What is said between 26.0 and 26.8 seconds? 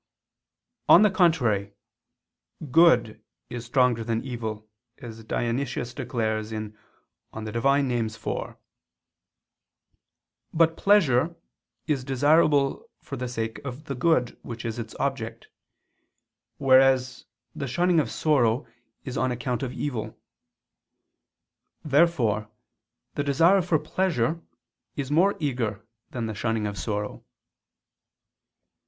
than the shunning of